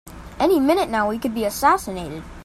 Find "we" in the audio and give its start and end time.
1.09-1.19